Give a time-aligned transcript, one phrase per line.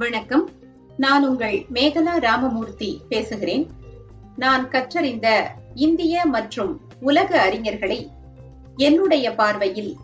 [0.00, 0.50] வணக்கம்.
[0.96, 3.70] நான் உங்கள் மேகலா ராமமூர்த்தி பேசுகிறேன்.
[4.36, 8.10] நான் கற்றறிந்த இந்திய மற்றும் உலக அறிஞர்களை
[8.76, 9.96] என்னுடைய பார்வையில்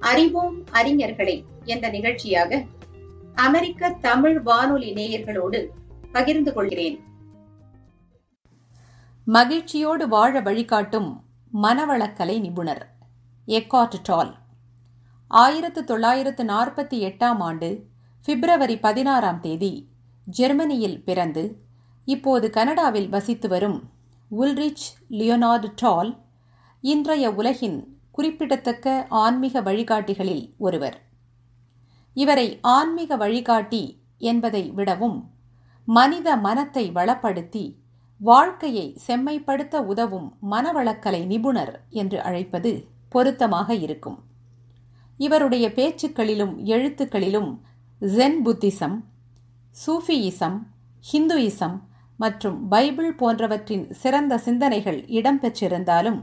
[0.00, 2.64] அறிவோம் அறிஞர்களை என்ற நிகழ்ச்சியாக
[3.34, 5.66] அமெரிக்க தமிழ் வானொலி நேயர்களோடு
[6.12, 7.00] பகிர்ந்து கொள்கிறேன்.
[9.24, 11.22] மகிழ்ச்சியோடு வாழ வழிகாட்டும்
[11.62, 12.88] மனவளக்கலை நிபுணர்
[13.46, 14.34] எக்காட் டால்.
[15.28, 17.96] ஆயிரத்து தொள்ளாயிரத்து நாற்பத்தி எட்டாம் ஆண்டு
[18.28, 19.88] பிப்ரவரி பதினாறாம் தேதி
[20.24, 21.62] ஜெர்மனியில் பிறந்து
[22.04, 23.90] இப்போது கனடாவில் வசித்து வரும்
[24.30, 26.18] உல்ரிச் லியோனார்டு டால்
[26.80, 31.02] இன்றைய உலகின் குறிப்பிடத்தக்க ஆன்மீக வழிகாட்டிகளில் ஒருவர்.
[32.14, 35.30] இவரை ஆன்மீக வழிகாட்டி என்பதை விடவும்
[35.84, 37.76] மனித மனத்தை வளப்படுத்தி
[38.18, 44.18] வாழ்க்கையை செம்மைப்படுத்த உதவும் மனவளக்கலை நிபுணர் என்று அழைப்பது பொருத்தமாக இருக்கும்.
[45.18, 47.60] இவருடைய பேச்சுக்களிலும் எழுத்துக்களிலும்
[48.00, 48.96] ஜென் புத்திசம்
[49.76, 50.58] சூஃபியிசம்
[51.12, 51.74] ஹிந்துயிசம்
[52.16, 56.20] மற்றும் பைபிள் போன்றவற்றின் சிறந்த சிந்தனைகள் இடம்பெற்றிருந்தாலும்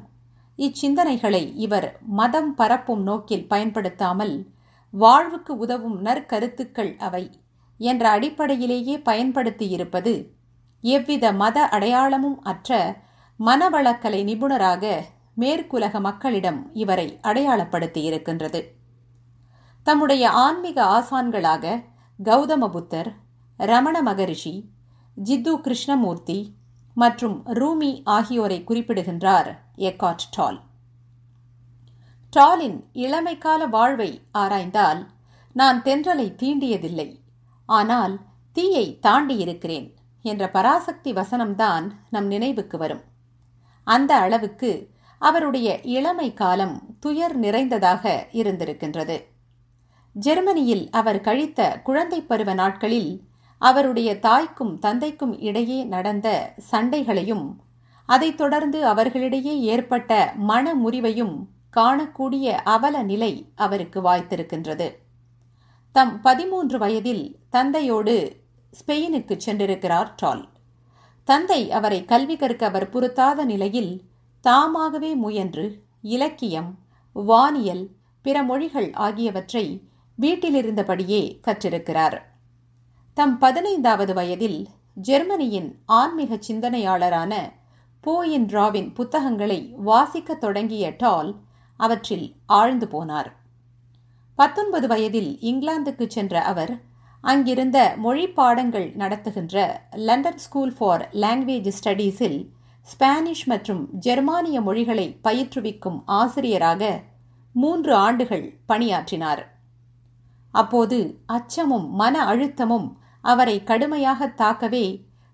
[0.59, 4.47] இச்சிந்தனைகளை இவர் மதம் பரப்பும் நோக்கில் பயன்படுத்தாமல்
[4.93, 7.23] வாழ்வுக்கு உதவும் நற்கருத்துக்கள் அவை
[7.79, 10.15] என்ற அடிப்படையிலேயே பயன்படுத்தியிருப்பது
[10.83, 12.79] எவ்வித மத அடையாளமும் அற்ற
[13.39, 15.01] மனவளக்கலை நிபுணராக
[15.37, 18.63] மேற்குலக மக்களிடம் இவரை அடையாளப்படுத்தியிருக்கின்றது.
[19.85, 21.83] தம்முடைய ஆன்மீக ஆசான்களாக
[22.23, 23.09] கௌதம புத்தர்
[23.57, 24.69] ரமண மகரிஷி
[25.23, 26.55] ஜித்து கிருஷ்ணமூர்த்தி
[26.93, 30.61] மற்றும் ரூமி ஆகியோரை குறிப்பிடுகின்றார் எக்காட் டால்.
[32.29, 35.01] டாலின் இளமைக்கால வாழ்வை ஆராய்ந்தால்
[35.53, 37.19] நான் தென்றலை தீண்டியதில்லை.
[37.65, 38.19] ஆனால்
[38.51, 39.87] தீயை தாண்டியிருக்கிறேன்
[40.21, 43.03] என்ற பராசக்தி வசனம்தான் நம் நினைவுக்கு வரும்.
[43.83, 44.89] அந்த அளவுக்கு
[45.21, 49.17] அவருடைய இளமை காலம் துயர் நிறைந்ததாக இருந்திருக்கின்றது.
[50.15, 53.21] ஜெர்மனியில் அவர் கழித்த குழந்தை பருவ நாட்களில்
[53.61, 57.55] அவருடைய தாய்க்கும் தந்தைக்கும் இடையே நடந்த சண்டைகளையும்
[58.05, 61.35] அதைத் தொடர்ந்து அவர்களிடையே ஏற்பட்ட மன முறிவையும்
[61.77, 64.87] காணக்கூடிய அவல நிலை அவருக்கு வாய்த்திருக்கின்றது.
[65.91, 68.15] தம் பதிமூன்று வயதில் தந்தையோடு
[68.71, 70.47] ஸ்பெயினுக்கு சென்றிருக்கிறார் டால்.
[71.23, 74.01] தந்தை அவரை கல்வி கற்க அவர் பொருத்தாத நிலையில்
[74.41, 76.79] தாமாகவே முயன்று இலக்கியம்
[77.15, 77.85] வானியல்
[78.21, 79.65] பிற மொழிகள் ஆகியவற்றை
[80.21, 82.17] வீட்டிலிருந்தபடியே கற்றிருக்கிறார்.
[83.13, 87.51] தம் பதினைந்தாவது வயதில் ஜெர்மனியின் ஆன்மீக சிந்தனையாளரான
[88.03, 91.35] போயின் ராவின் புத்தகங்களை வாசிக்கத் தொடங்கிய டால்
[91.77, 93.31] அவற்றில் ஆழ்ந்து போனார்.
[94.35, 96.81] பத்தொன்பது வயதில் இங்கிலாந்துக்கு சென்ற அவர்
[97.21, 102.47] அங்கிருந்த மொழி பாடங்கள் நடத்துகின்ற லண்டன் ஸ்கூல் ஃபார் லாங்குவேஜ் ஸ்டடீஸில்
[102.81, 107.01] ஸ்பானிஷ் மற்றும் ஜெர்மானிய மொழிகளை பயிற்றுவிக்கும் ஆசிரியராக
[107.53, 109.54] மூன்று ஆண்டுகள் பணியாற்றினார்.
[110.61, 112.87] அப்போது அச்சமும் மன அழுத்தமும்
[113.23, 114.85] அவரை கடுமையாக தாக்கவே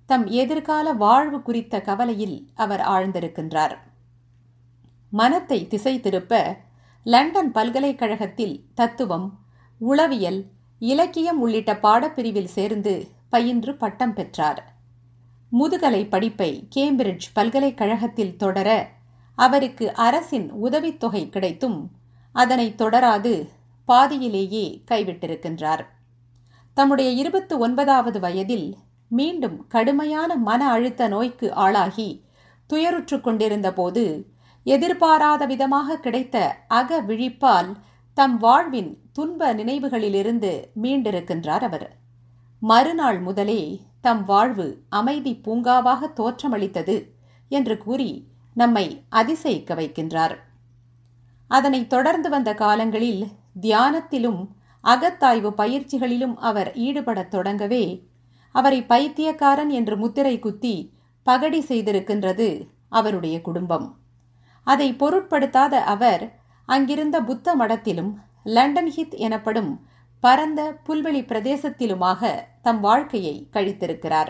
[0.09, 3.76] தம் எதிர்கால வாழ்வு குறித்த கவலையில் அவர் ஆழ்ந்திருக்கின்றார்.
[5.14, 6.34] மனத்தை திசை திருப்ப
[7.06, 9.28] லண்டன் பல்கலைக்கழகத்தில் தத்துவம்
[9.82, 10.42] உளவியல்
[10.82, 12.94] இலக்கியம் உள்ளிட்ட பாடப்பிரிவில் சேர்ந்து
[13.30, 14.62] பயின்று பட்டம் பெற்றார்.
[15.52, 18.70] முதுகலை படிப்பை கேம்பிரிட்ஜ் பல்கலைக்கழகத்தில் தொடர
[19.38, 21.80] அவருக்கு அரசின் உதவித்தொகை கிடைத்தும்
[22.36, 23.34] அதனை தொடராது
[23.86, 25.86] பாதியிலேயே கைவிட்டிருக்கின்றார்.
[26.74, 28.78] தம்முடைய இருபத்து ஒன்பதாவது வயதில்
[29.08, 32.25] மீண்டும் கடுமையான மன அழுத்த நோய்க்கு ஆளாகி
[32.70, 34.31] துயருற்று கொண்டிருந்த போது
[34.64, 37.75] எதிர்பாராத விதமாக கிடைத்த அக விழிப்பால்
[38.14, 41.96] தம் வாழ்வின் துன்ப நினைவுகளிலிருந்து மீண்டிருக்கின்றார் அவர்.
[42.59, 47.09] மறுநாள் முதலே தம் வாழ்வு அமைதி பூங்காவாக தோற்றமளித்தது
[47.50, 50.36] என்று கூறி நம்மை அதிசயிக்க வைக்கின்றார்.
[51.47, 53.28] அதனைத் தொடர்ந்து வந்த காலங்களில்
[53.60, 54.48] தியானத்திலும்
[54.84, 58.04] அகத்தாய்வு பயிற்சிகளிலும் அவர் ஈடுபடத் தொடங்கவே
[58.52, 63.98] அவரை பைத்தியக்காரன் என்று முத்திரை குத்தி பகடி செய்திருக்கின்றது அவருடைய குடும்பம்.
[64.64, 68.14] அதை பொருட்படுத்தாத அவர் அங்கிருந்த புத்த மடத்திலும்
[68.44, 69.88] லண்டன் ஹித் எனப்படும்
[70.20, 74.30] பரந்த புல்வெளி பிரதேசத்திலுமாக தம் வாழ்க்கையை கழித்திருக்கிறார்.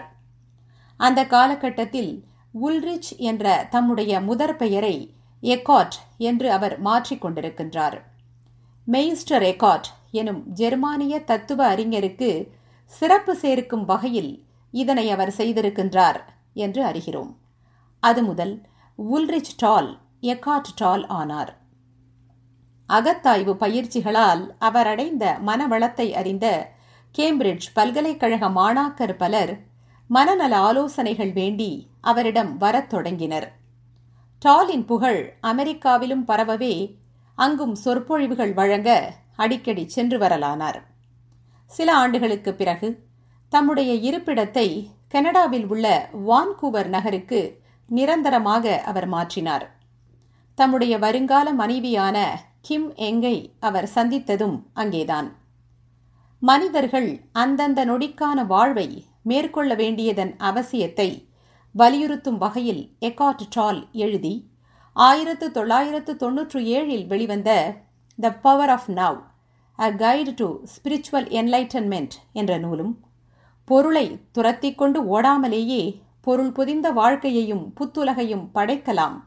[0.97, 2.23] அந்த காலகட்டத்தில்
[2.61, 8.09] உல்ரிச் என்ற தம்முடைய முதற் பெயரை எக்காட் என்று அவர் மாற்றிக்கொண்டிருக்கின்றார்
[8.87, 12.47] மெய்ஸ்டர் எகார்ட் எனும் ஜெர்மானிய தத்துவ அறிஞருக்கு
[12.85, 16.19] சிறப்பு சேர்க்கும் வகையில் இதனை அவர் செய்திருக்கின்றார்
[16.53, 17.35] என்று அறிகிறோம்.
[17.99, 18.61] அது முதல்
[19.13, 21.57] உல்ரிச் டால் எக்காட் டால் ஆனார்.
[22.89, 26.71] அகத்தாய்வு பயிற்சிகளால் அவர் அடைந்த மனவளத்தை அறிந்த
[27.17, 29.59] கேம்பிரிட்ஜ் பல்கலைக்கழக மாணாக்கர் பலர்
[30.07, 33.55] மனநல ஆலோசனைகள் வேண்டி அவரிடம் வரத் தொடங்கினர்.
[34.39, 36.95] டாலின் புகழ் அமெரிக்காவிலும் பரவவே
[37.35, 40.81] அங்கும் சொற்பொழிவுகள் வழங்க அடிக்கடி சென்று வரலானார்.
[41.65, 43.07] சில ஆண்டுகளுக்கு பிறகு
[43.49, 49.65] தம்முடைய இருப்பிடத்தை கனடாவில் உள்ள வான்கூவர் நகருக்கு நிரந்தரமாக அவர் மாற்றினார்.
[50.55, 55.35] தம்முடைய வருங்கால மனைவியான கிம் எங்கை அவர் சந்தித்ததும் அங்கேதான்.
[56.39, 61.29] மனிதர்கள் அந்தந்த நொடிக்கான வாழ்வை மேற்கொள்ள வேண்டியதன் அவசியத்தை
[61.75, 64.50] வலியுறுத்தும் வகையில் எக்காட் டால் எழுதி
[64.95, 67.51] ஆயிரத்து தொள்ளாயிரத்து தொன்னூற்று ஏழில் வெளிவந்த
[68.21, 69.19] the power of now
[69.75, 72.99] a guide to spiritual enlightenment என்ற நூலும்
[73.65, 79.17] பொருளை துரத்தி கொண்டு ஓடாமலேயே பொருள் புதிந்த வாழ்க்கையையும் புத்துலகையும் படைக்கலாம்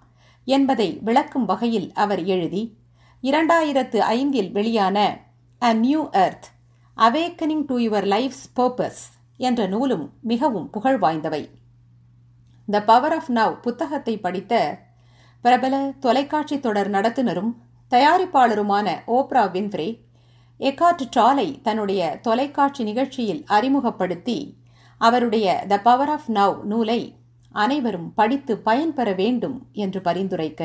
[0.44, 2.78] என்பதை விளக்கும் வகையில் அவர் எழுதி
[3.22, 4.96] இரண்டாயிரத்து ஐந்தில் வெளியான
[5.58, 6.48] a new earth
[6.96, 9.02] awakening to your life's purpose
[9.36, 11.48] என்ற நூலும் மிகவும் புகழ் வாய்ந்தவை.
[12.68, 14.52] த பவர் ஆஃப் நவ் புத்தகத்தை படித்த
[15.44, 17.50] பிரபல தொலைக்காட்சி தொடர் நடத்துனரும்
[17.90, 19.88] தயாரிப்பாளருமான ஓப்ரா வின்ஃப்ரே
[20.60, 24.36] எக்கார்ட் டாலை தன்னுடைய தொலைக்காட்சி நிகழ்ச்சியில் அறிமுகப்படுத்தி
[25.00, 27.00] அவருடைய த பவர் ஆஃப் நவ் நூலை
[27.52, 30.62] அனைவரும் படித்து பயன்பெற வேண்டும் என்று பரிந்துரைக்க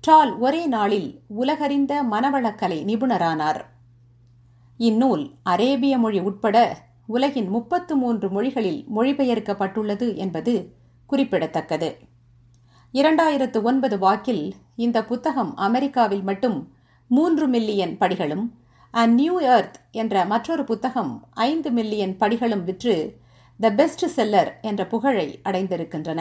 [0.00, 3.60] டால் ஒரே நாளில் உலகறிந்த மனவளக்கலை நிபுணரானார்.
[4.80, 6.56] இந்நூல் அரேபிய மொழி உட்பட
[7.06, 10.54] உலகின் முப்பத்து மூன்று மொழிகளில் மொழிபெயர்க்கப்பட்டுள்ளது என்பது
[11.10, 11.90] குறிப்பிடத்தக்கது.
[12.94, 16.58] இரண்டாயிரத்து ஒன்பது வாக்கில் இந்த புத்தகம் அமெரிக்காவில் மட்டும்
[17.10, 18.44] மூன்று மில்லியன் படிகளும்
[18.94, 22.94] அ நியூ எர்த் என்ற மற்றொரு புத்தகம் ஐந்து மில்லியன் படிகளும் விற்று
[23.60, 26.20] த பெஸ்ட் செல்லர் என்ற புகழை அடைந்திருக்கின்றன.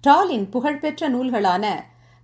[0.00, 1.64] டாலின் புகழ்பெற்ற நூல்களான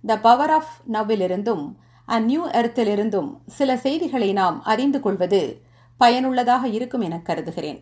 [0.03, 1.65] த பவர் ஆஃப் நவ்விலிருந்தும்
[2.07, 5.41] அ நியூ எர்த்திலிருந்தும் சில செய்திகளை நாம் அறிந்து கொள்வது
[5.97, 7.79] பயனுள்ளதாக இருக்கும் என கருதுகிறேன்.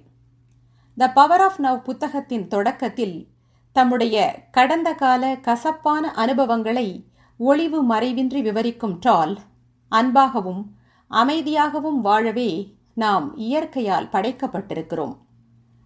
[0.98, 3.18] த பவர் ஆஃப் நவ் புத்தகத்தின் தொடக்கத்தில்
[3.78, 4.18] தம்முடைய
[4.52, 6.88] கடந்த கால கசப்பான அனுபவங்களை
[7.40, 9.34] ஒளிவு மறைவின்றி விவரிக்கும் டால்.
[9.92, 10.64] அன்பாகவும்
[11.12, 12.52] அமைதியாகவும் வாழவே
[12.94, 15.16] நாம் இயற்கையால் படைக்கப்பட்டிருக்கிறோம்.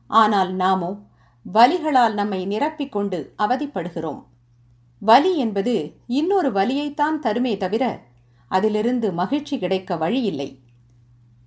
[0.10, 0.92] ஆனால் நாமோ
[1.46, 4.22] வலிகளால் நம்மை நிரப்பிக்கொண்டு அவதிப்படுகிறோம்.
[5.02, 5.76] வலி என்பது
[6.08, 7.84] இன்னொரு வலியைத்தான் தருமே தவிர
[8.52, 10.50] அதிலிருந்து மகிழ்ச்சி கிடைக்க வழியில்லை.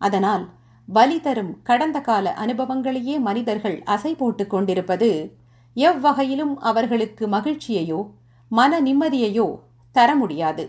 [0.00, 0.44] அதனால்
[0.88, 5.10] வலி தரும் கடந்த கால அனுபவங்களையே மனிதர்கள் அசை போட்டுக் கொண்டிருப்பது
[5.76, 8.00] எவ்வகையிலும் அவர்களுக்கு மகிழ்ச்சியையோ
[8.50, 9.46] மன நிம்மதியையோ
[9.96, 10.64] தர முடியாது.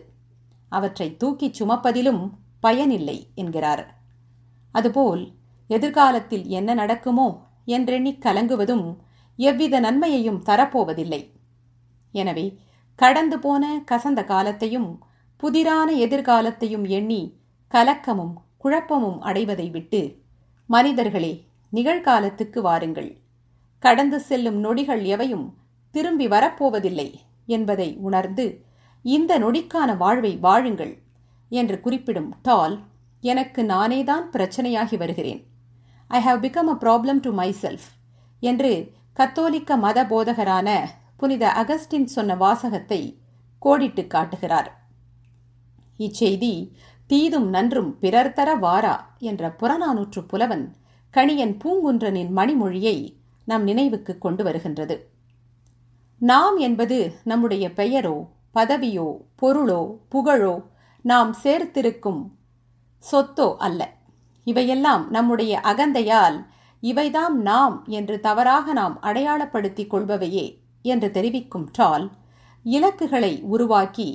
[0.70, 2.24] அவற்றை தூக்கிச் சுமப்பதிலும்
[2.60, 3.84] பயனில்லை என்கிறார்.
[4.72, 5.24] அதுபோல்
[5.70, 7.28] எதிர்காலத்தில் என்ன நடக்குமோ
[7.66, 8.86] என்றெண்ணி கலங்குவதும்
[9.40, 11.22] எவ்வித நன்மையையும் தரப்போவதில்லை.
[12.12, 12.46] எனவே
[12.96, 14.90] கடந்து போன கசந்த காலத்தையும்
[15.44, 17.22] புதிரான எதிர்காலத்தையும் எண்ணி
[17.74, 20.02] கலக்கமும் குழப்பமும் அடைவதை விட்டு
[20.70, 21.34] மனிதர்களே
[21.74, 23.10] நிகழ்காலத்துக்கு வாருங்கள்.
[23.84, 25.48] கடந்து செல்லும் நொடிகள் எவையும்
[25.92, 27.10] திரும்பி வரப்போவதில்லை
[27.48, 28.46] என்பதை உணர்ந்து
[29.02, 30.94] இந்த நொடிக்கான வாழ்வை வாழுங்கள்
[31.50, 32.76] என்று குறிப்பிடும் டால்
[33.24, 35.42] எனக்கு நானேதான் பிரச்சனையாகி வருகிறேன்.
[36.08, 37.32] I have become a problem to
[37.62, 37.88] myself
[38.40, 38.72] என்று
[39.14, 40.70] கத்தோலிக்க மத போதகரான
[41.18, 43.02] புனித அகஸ்டின் சொன்ன வாசகத்தை
[43.62, 44.70] கோடிட்டு காட்டுகிறார்.
[46.00, 46.54] இச்செய்தி
[47.10, 50.66] தீதும் நன்றும் பிறர் தர வாரா என்ற புறநானூற்று புலவன்
[51.14, 52.98] கணியன் பூங்குன்றனின் மணிமொழியை
[53.48, 54.96] நம் நினைவுக்கு கொண்டு வருகின்றது.
[56.22, 58.16] நாம் என்பது நம்முடைய பெயரோ
[58.56, 59.08] பதவியோ
[59.42, 60.56] பொருளோ புகழோ
[61.06, 62.22] நாம் சேர்த்திருக்கும்
[63.04, 63.82] சொத்தோ அல்ல.
[64.44, 66.38] இவையெல்லாம் நம்முடைய அகந்தையால்
[66.84, 70.46] இவைதாம் நாம் என்று தவறாக நாம் அடையாளப்படுத்திக் கொள்பவையே
[70.86, 72.06] என்று தெரிவிக்கும் டால்
[72.66, 74.10] இலக்குகளை உருவாக்கி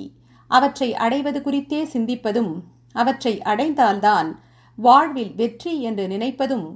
[0.51, 2.53] அவற்றை அடைவது குறித்தே சிந்திப்பதும்
[2.95, 4.29] அவற்றை அடைந்தால்தான்
[4.77, 6.67] வாழ்வில் வெற்றி என்று நினைப்பதும்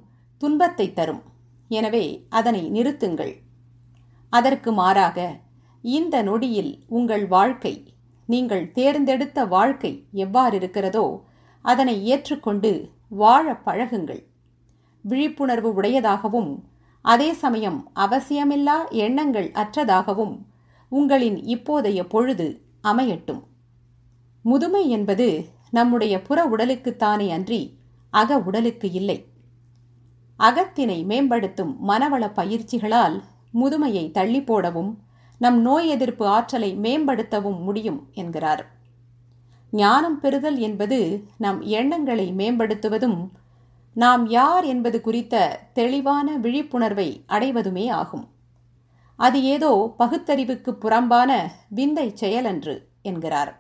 [0.42, 1.24] துன்பத்தை தரும்.
[1.70, 3.34] எனவே அதனை நிறுத்துங்கள்.
[4.30, 5.20] அதற்கு மாறாக
[5.84, 7.74] இந்த நொடியில் உங்கள் வாழ்க்கை
[8.30, 9.92] நீங்கள் தேர்ந்தெடுத்த வாழ்க்கை
[10.26, 11.06] எவ்வாறு இருக்கிறதோ
[11.62, 12.72] அதனை ஏற்றுக்கொண்டு
[13.22, 14.22] வாழ பழகுங்கள்.
[15.04, 16.52] விழிப்புணர்வு உடையதாகவும்
[17.06, 20.36] அதே சமயம் அவசியமில்லா எண்ணங்கள் அற்றதாகவும்
[20.92, 22.48] உங்களின் இப்போதைய பொழுது
[22.84, 23.44] அமையட்டும்.
[24.46, 25.28] முதுமை என்பது
[25.72, 27.62] நம்முடைய புற உடலுக்குத்தானே அன்றி
[28.14, 29.18] அக உடலுக்கு இல்லை.
[30.40, 33.22] அகத்தினை மேம்படுத்தும் மனவள பயிற்சிகளால்
[33.54, 35.00] முதுமையை தள்ளி போடவும்
[35.38, 38.64] நம் நோய் எதிர்ப்பு ஆற்றலை மேம்படுத்தவும் முடியும் என்கிறார்.
[39.72, 43.30] ஞானம் பெறுதல் என்பது நம் எண்ணங்களை மேம்படுத்துவதும்
[43.94, 48.26] நாம் யார் என்பது குறித்த தெளிவான விழிப்புணர்வை அடைவதுமே ஆகும்.
[49.20, 51.32] அது ஏதோ பகுத்தறிவுக்கு புறம்பான
[51.70, 53.52] விந்தை செயலன்று என்கிறார்.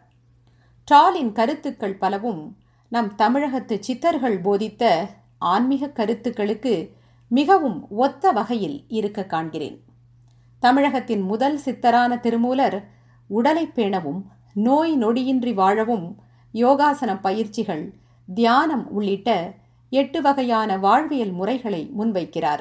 [0.83, 2.57] டாலின் கருத்துக்கள் பலவும்
[2.89, 6.95] நம் தமிழகத்து சித்தர்கள் போதித்த ஆன்மீக கருத்துக்களுக்கு
[7.27, 9.83] மிகவும் ஒத்த வகையில் இருக்க காண்கிறேன்.
[10.59, 12.87] தமிழகத்தின் முதல் சித்தரான திருமூலர்
[13.27, 14.21] உடலை பேணவும்
[14.53, 16.15] நோய் நொடியின்றி வாழவும்
[16.53, 17.93] யோகாசன பயிற்சிகள்
[18.33, 19.53] தியானம் உள்ளிட்ட
[19.89, 22.59] எட்டு வகையான வாழ்வியல் முறைகளை முன்வைக்கிறார்.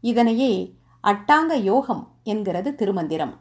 [0.00, 3.36] இதனையே அட்டாங்க யோகம் என்கிறது திருமந்திரம்.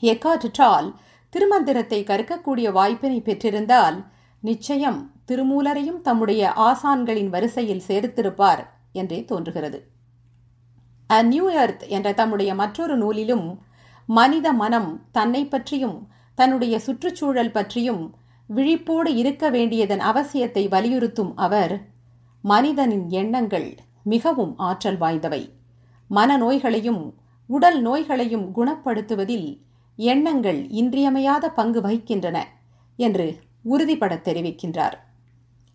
[0.00, 0.94] எக்காட் டால்
[1.32, 4.04] திருமந்திரத்தை கற்கக்கூடிய வாய்ப்பினை பெற்றிருந்தால்
[4.40, 8.62] நிச்சயம் திருமூலரையும் தம்முடைய ஆசான்களின் வரிசையில் சேர்த்திருப்பார்
[8.92, 9.78] என்றே தோன்றுகிறது.
[11.10, 13.58] அ நியூ எர்த் என்ற தம்முடைய மற்றொரு நூலிலும்
[14.06, 18.14] மனித மனம் தன்னை பற்றியும் தன்னுடைய சுற்றுச்சூழல் பற்றியும்
[18.48, 21.74] விழிப்போடு இருக்க வேண்டியதன் அவசியத்தை வலியுறுத்தும் அவர்
[22.44, 23.68] மனிதனின் எண்ணங்கள்
[24.02, 25.42] மிகவும் ஆற்றல் வாய்ந்தவை.
[26.10, 27.14] மனநோய்களையும்
[27.46, 29.48] உடல் நோய்களையும் குணப்படுத்துவதில்
[29.96, 32.38] எண்ணங்கள் இன்றியமையாத பங்கு வகிக்கின்றன
[32.96, 33.26] என்று
[33.62, 34.96] உறுதிபட தெரிவிக்கின்றார்.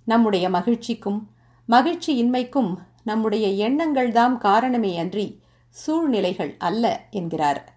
[0.08, 1.28] நம்முடைய மகிழ்ச்சிக்கும்
[1.70, 7.74] மகிழ்ச்சியின்மைக்கும் நம்முடைய எண்ணங்கள்தாம் காரணமே அன்றி சூழ்நிலைகள் அல்ல என்கிறார்.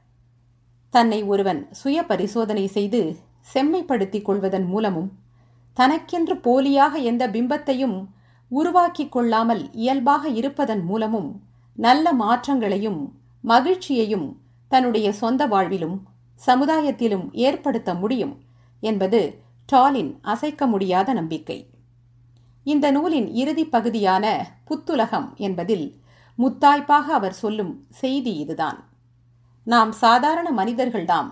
[0.91, 3.17] தன்னை ஒருவன் சுய பரிசோதனை செய்து
[3.55, 5.11] செம்மைப்படுத்திக் கொள்வதன் மூலமும்
[5.75, 8.07] தனக்கென்று போலியாக எந்த பிம்பத்தையும்
[8.49, 11.43] உருவாக்கிக் கொள்ளாமல் இயல்பாக இருப்பதன் மூலமும்
[11.75, 13.01] நல்ல மாற்றங்களையும்
[13.41, 15.97] மகிழ்ச்சியையும் தன்னுடைய சொந்த வாழ்விலும்
[16.47, 18.35] சமுதாயத்திலும் ஏற்படுத்த முடியும்
[18.81, 19.21] என்பது
[19.67, 21.70] டாலின் அசைக்க முடியாத நம்பிக்கை.
[22.73, 24.25] இந்த நூலின் இறுதி பகுதியான
[24.69, 25.87] புத்துலகம் என்பதில்
[26.39, 28.79] முத்தாய்ப்பாக அவர் சொல்லும் செய்தி இதுதான்.
[29.67, 31.31] நாம் சாதாரண மனிதர்கள்தாம்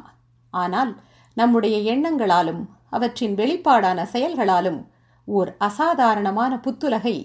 [0.54, 0.92] ஆனால்
[1.37, 4.80] நம்முடைய எண்ணங்களாலும் அவற்றின் வெளிப்பாடான செயல்களாலும்
[5.28, 7.16] ஓர் அசாதாரணமான புத்துலகை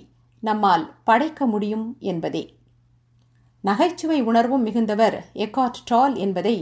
[0.43, 2.43] நம்மால் படைக்க முடியும் என்பதே.
[3.63, 6.57] நகைச்சுவை உணர்வும் மிகுந்தவர் எக்காட் டால் என்பதை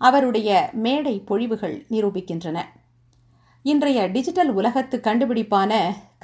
[0.00, 0.50] அவருடைய
[0.84, 2.58] மேடை பொழிவுகள் நிரூபிக்கின்றன.
[3.70, 5.72] இன்றைய டிஜிட்டல் உலகத்து கண்டுபிடிப்பான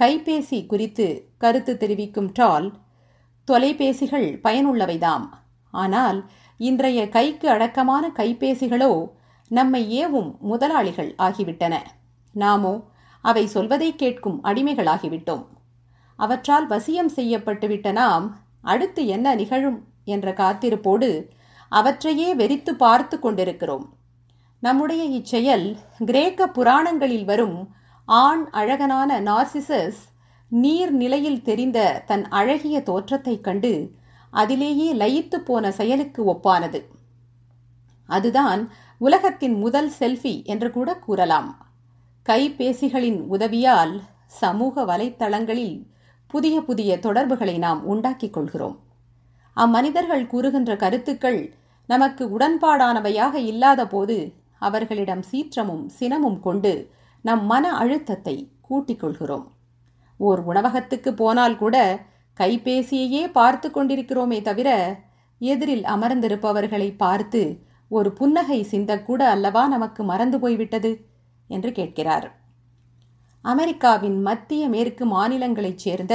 [0.00, 1.06] கைபேசி குறித்து
[1.38, 2.66] கருத்து தெரிவிக்கும் டால்
[3.48, 5.24] தொலைபேசிகள் பயனுள்ளவைதாம்.
[5.70, 6.18] ஆனால்
[6.60, 8.92] இன்றைய கைக்கு அடக்கமான கைபேசிகளோ
[9.50, 11.74] நம்மை ஏவும் முதலாளிகள் ஆகிவிட்டன.
[12.34, 12.74] நாமோ
[13.24, 15.44] அவை சொல்வதை கேட்கும் அடிமைகளாகிவிட்டோம்.
[16.18, 18.28] அவற்றால் வசியம் செய்யப்பட்டுவிட்ட நாம்
[18.74, 21.10] அடுத்து என்ன நிகழும் என்ற காத்திருப்போடு
[21.72, 23.84] அவற்றையே வெறித்து பார்த்து கொண்டிருக்கிறோம்.
[24.62, 27.68] நம்முடைய இச்செயல் கிரேக்க புராணங்களில் வரும்
[28.04, 29.96] ஆண் அழகனான நார்சிசஸ்
[30.48, 33.90] நீர் நிலையில் தெரிந்த தன் அழகிய தோற்றத்தைக் கண்டு
[34.30, 36.84] அதிலேயே லயித்து போன செயலுக்கு ஒப்பானது.
[38.06, 41.66] அதுதான் உலகத்தின் முதல் செல்ஃபி என்று கூட கூறலாம்.
[42.28, 45.86] கைபேசிகளின் உதவியால் சமூக வலைத்தளங்களில்
[46.26, 48.78] புதிய புதிய தொடர்புகளை நாம் உண்டாக்கிக் கொள்கிறோம்.
[49.56, 51.54] அம்மனிதர்கள் கூறுகின்ற கருத்துக்கள்
[51.86, 56.72] நமக்கு உடன்பாடானவையாக இல்லாத போது அவர்களிடம் சீற்றமும் சினமும் கொண்டு
[57.24, 59.46] நம் மன அழுத்தத்தை கூட்டிக் கொள்கிறோம்
[60.20, 61.76] ஓர் உணவகத்துக்கு போனால் கூட
[62.40, 64.70] கைபேசியையே பார்த்து கொண்டிருக்கிறோமே தவிர
[65.40, 67.42] எதிரில் அமர்ந்திருப்பவர்களை பார்த்து
[67.90, 70.90] ஒரு புன்னகை சிந்தக்கூட அல்லவா நமக்கு மறந்து போய்விட்டது?
[71.50, 72.26] என்று கேட்கிறார்.
[73.44, 76.14] அமெரிக்காவின் மத்திய மேற்கு மாநிலங்களைச் சேர்ந்த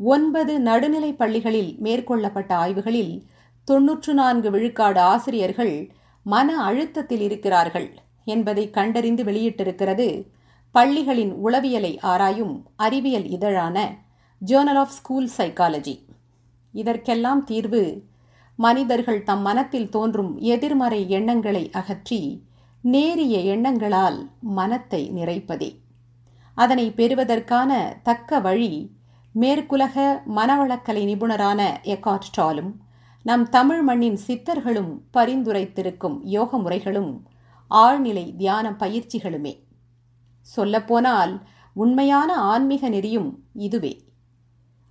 [0.00, 3.14] ஒன்பது நடுநிலை பள்ளிகளில் மேற்கொள்ளப்பட்ட ஆய்வுகளில்
[3.68, 5.74] தொன்னூற்று நான்கு விழுக்காடு ஆசிரியர்கள்
[6.24, 10.26] மன அழுத்தத்தில் இருக்கிறார்கள் என்பதை கண்டறிந்து வெளியிட்டிருக்கிறது
[10.72, 13.96] பள்ளிகளின் உளவியலை ஆராயும் அறிவியல் இதழான
[14.46, 16.06] ஜேர்னல் ஆஃப் ஸ்கூல் சைக்காலஜி
[16.72, 18.04] இதற்கெல்லாம் தீர்வு
[18.56, 22.42] மனிதர்கள் தம் மனத்தில் தோன்றும் எதிர்மறை எண்ணங்களை அகற்றி
[22.80, 25.80] நேரிய எண்ணங்களால் மனத்தை நிறைப்பதே.
[26.54, 28.90] அதனை பெறுவதற்கான தக்க வழி
[29.34, 32.72] மேற்குலக மனவளக்கலை நிபுணரான எக்காட் டாலும்
[33.24, 37.26] நம் தமிழ் மண்ணின் சித்தர்களும் பரிந்துரைத்திருக்கும் யோக முறைகளும்
[37.70, 39.58] ஆழ்நிலை தியான பயிற்சிகளுமே.
[40.40, 44.04] சொல்லப்போனால் உண்மையான ஆன்மீக நெறியும் இதுவே.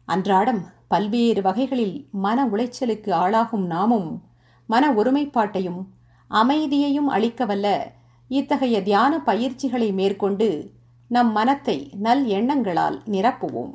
[0.06, 4.24] அன்றாடம் பல்வேறு வகைகளில் மன உளைச்சலுக்கு ஆளாகும் நாமும்
[4.68, 5.86] மன ஒருமைப்பாட்டையும்
[6.28, 7.80] அமைதியையும் அளிக்கவல்ல
[8.28, 10.72] இத்தகைய தியான பயிற்சிகளை மேற்கொண்டு
[11.08, 13.74] நம் மனத்தை நல் எண்ணங்களால் நிரப்புவோம்.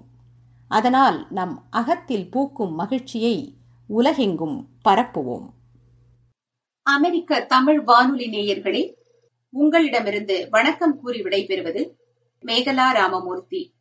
[0.69, 3.58] அதனால் நம் அகத்தில் பூக்கும் மகிழ்ச்சியை
[3.89, 5.47] உலகெங்கும் பரப்புவோம்.
[6.83, 8.95] அமெரிக்க தமிழ் வானொலி நேயர்களே
[9.51, 11.91] உங்களிடமிருந்து வணக்கம் கூறி விடைபெறுவது
[12.45, 13.75] மேகலா ராமமூர்த்தி.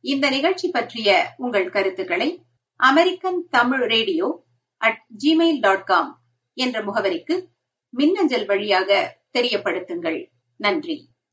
[0.00, 2.44] இந்த நிகழ்ச்சி பற்றிய உங்கள் கருத்துக்களை
[2.76, 4.44] American Tamil radio
[4.76, 6.22] at Gmail dot com
[6.54, 7.44] என்ற முகவரிக்கு
[7.90, 10.26] மின்னஞ்சல் வழியாக தெரியப்படுத்துங்கள்.
[10.56, 11.08] நன்றி.